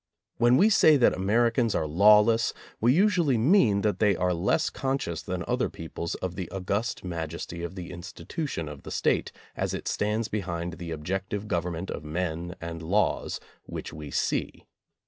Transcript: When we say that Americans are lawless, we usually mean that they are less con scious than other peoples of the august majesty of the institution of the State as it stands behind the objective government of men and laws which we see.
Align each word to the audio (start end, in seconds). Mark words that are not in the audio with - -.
When 0.37 0.57
we 0.57 0.71
say 0.71 0.97
that 0.97 1.13
Americans 1.13 1.75
are 1.75 1.85
lawless, 1.85 2.53
we 2.79 2.91
usually 2.91 3.37
mean 3.37 3.81
that 3.81 3.99
they 3.99 4.15
are 4.15 4.33
less 4.33 4.71
con 4.71 4.97
scious 4.97 5.23
than 5.23 5.43
other 5.47 5.69
peoples 5.69 6.15
of 6.15 6.33
the 6.33 6.49
august 6.49 7.03
majesty 7.03 7.61
of 7.61 7.75
the 7.75 7.91
institution 7.91 8.67
of 8.67 8.81
the 8.81 8.89
State 8.89 9.31
as 9.55 9.75
it 9.75 9.87
stands 9.87 10.27
behind 10.27 10.79
the 10.79 10.89
objective 10.89 11.47
government 11.47 11.91
of 11.91 12.03
men 12.03 12.55
and 12.59 12.81
laws 12.81 13.39
which 13.67 13.93
we 13.93 14.09
see. 14.09 14.65